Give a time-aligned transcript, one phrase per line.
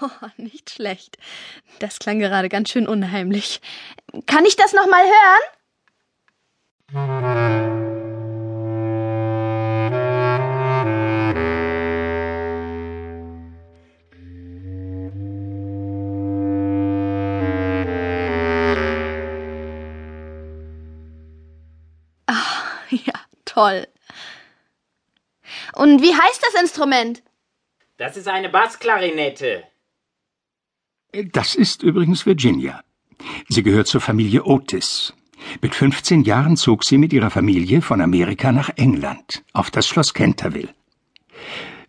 [0.00, 1.18] Oh, nicht schlecht.
[1.78, 3.60] Das klang gerade ganz schön unheimlich.
[4.26, 5.42] Kann ich das noch mal hören?
[22.26, 23.14] Ach, ja,
[23.44, 23.86] toll.
[25.74, 27.22] Und wie heißt das Instrument?
[27.96, 29.64] Das ist eine Bassklarinette.
[31.32, 32.82] Das ist übrigens Virginia.
[33.48, 35.12] Sie gehört zur Familie Otis.
[35.60, 40.14] Mit 15 Jahren zog sie mit ihrer Familie von Amerika nach England, auf das Schloss
[40.14, 40.74] Canterville.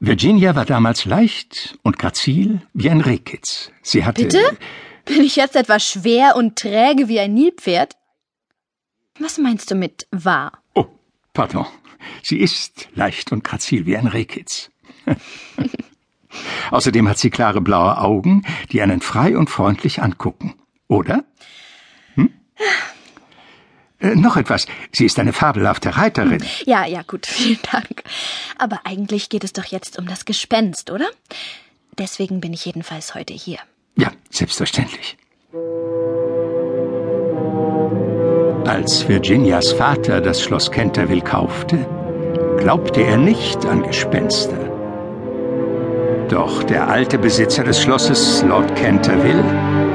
[0.00, 3.72] Virginia war damals leicht und grazil wie ein Rehkitz.
[3.82, 4.22] Sie hatte.
[4.22, 4.56] Bitte?
[5.04, 7.96] Bin ich jetzt etwa schwer und träge wie ein Nilpferd?
[9.18, 10.62] Was meinst du mit war?
[10.74, 10.86] Oh,
[11.32, 11.66] pardon.
[12.22, 14.70] Sie ist leicht und grazil wie ein Rehkitz.
[16.70, 20.54] Außerdem hat sie klare blaue Augen, die einen frei und freundlich angucken.
[20.86, 21.24] Oder?
[22.14, 22.30] Hm?
[24.00, 24.66] Äh, noch etwas.
[24.92, 26.44] Sie ist eine fabelhafte Reiterin.
[26.64, 28.04] Ja, ja, gut, vielen Dank.
[28.58, 31.06] Aber eigentlich geht es doch jetzt um das Gespenst, oder?
[31.98, 33.58] Deswegen bin ich jedenfalls heute hier.
[33.96, 35.16] Ja, selbstverständlich.
[38.64, 41.86] Als Virginias Vater das Schloss Canterville kaufte,
[42.58, 44.67] glaubte er nicht an Gespenster.
[46.28, 49.42] Doch der alte Besitzer des Schlosses, Lord Canterville,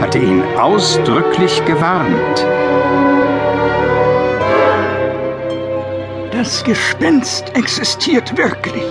[0.02, 2.46] hatte ihn ausdrücklich gewarnt.
[6.32, 8.84] Das Gespenst existiert wirklich.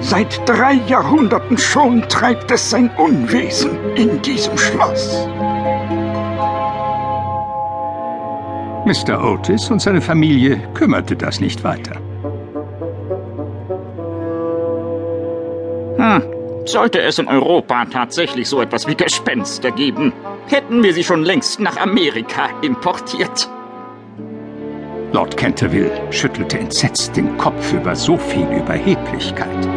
[0.00, 5.28] Seit drei Jahrhunderten schon treibt es sein Unwesen in diesem Schloss.
[8.84, 9.22] Mr.
[9.22, 11.96] Otis und seine Familie kümmerte das nicht weiter.
[15.98, 16.41] Hm.
[16.64, 20.12] Sollte es in Europa tatsächlich so etwas wie Gespenster geben,
[20.46, 23.48] hätten wir sie schon längst nach Amerika importiert.
[25.12, 29.68] Lord Canterville schüttelte entsetzt den Kopf über so viel Überheblichkeit.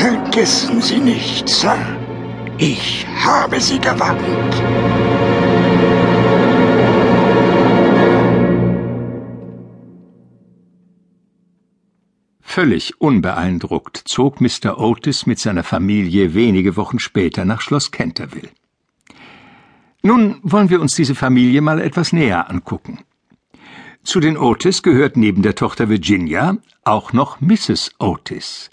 [0.00, 1.76] Vergessen Sie nicht, Sir.
[2.58, 5.15] Ich habe Sie gewarnt.
[12.56, 14.78] Völlig unbeeindruckt zog Mr.
[14.78, 18.48] Otis mit seiner Familie wenige Wochen später nach Schloss Canterville.
[20.02, 23.00] Nun wollen wir uns diese Familie mal etwas näher angucken.
[24.04, 27.90] Zu den Otis gehört neben der Tochter Virginia auch noch Mrs.
[27.98, 28.70] Otis.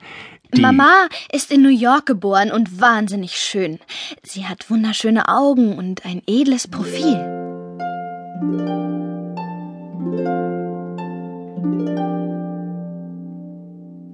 [0.57, 3.79] Mama ist in New York geboren und wahnsinnig schön.
[4.21, 7.19] Sie hat wunderschöne Augen und ein edles Profil.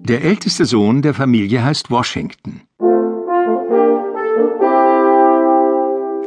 [0.10, 2.62] Der älteste Sohn der Familie heißt Washington.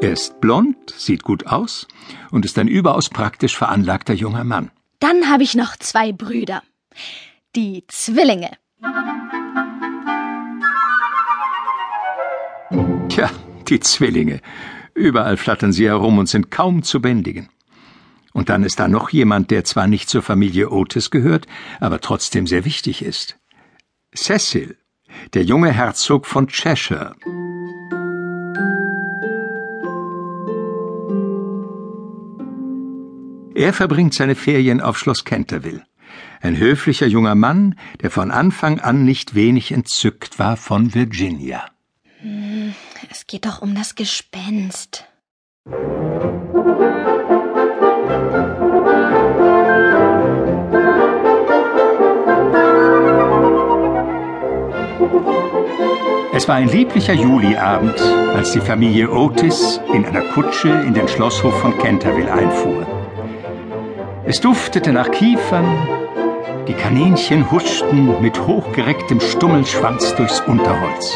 [0.00, 1.88] Er ist blond, sieht gut aus
[2.30, 4.70] und ist ein überaus praktisch veranlagter junger Mann.
[5.00, 6.62] Dann habe ich noch zwei Brüder.
[7.56, 8.52] Die Zwillinge.
[13.08, 13.30] Tja,
[13.66, 14.40] die Zwillinge.
[14.94, 17.48] Überall flattern sie herum und sind kaum zu bändigen.
[18.32, 21.48] Und dann ist da noch jemand, der zwar nicht zur Familie Otis gehört,
[21.80, 23.40] aber trotzdem sehr wichtig ist.
[24.14, 24.76] Cecil,
[25.32, 27.16] der junge Herzog von Cheshire.
[33.54, 35.84] Er verbringt seine Ferien auf Schloss Canterville.
[36.42, 41.64] Ein höflicher junger Mann, der von Anfang an nicht wenig entzückt war von Virginia.
[43.10, 45.06] Es geht doch um das Gespenst.
[56.34, 58.00] Es war ein lieblicher Juliabend,
[58.34, 62.86] als die Familie Otis in einer Kutsche in den Schlosshof von Canterville einfuhr.
[64.24, 65.66] Es duftete nach Kiefern,
[66.66, 71.14] die Kaninchen huschten mit hochgerecktem Stummelschwanz durchs Unterholz.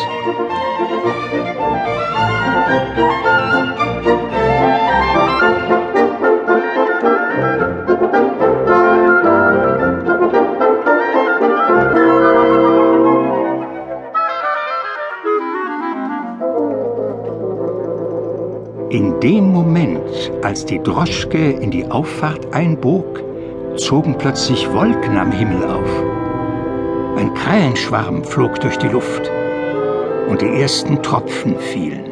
[18.96, 23.22] In dem Moment, als die Droschke in die Auffahrt einbog,
[23.76, 27.18] zogen plötzlich Wolken am Himmel auf.
[27.18, 29.30] Ein Krähenschwarm flog durch die Luft
[30.30, 32.05] und die ersten Tropfen fielen.